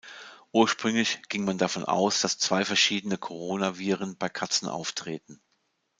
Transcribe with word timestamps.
Ursprünglich 0.51 1.21
ging 1.29 1.45
man 1.45 1.59
davon 1.59 1.85
aus, 1.85 2.21
dass 2.21 2.39
zwei 2.39 2.65
verschiedene 2.65 3.19
Corona-Viren 3.19 4.17
bei 4.17 4.29
Katzen 4.29 4.67
auftreten. 4.67 5.39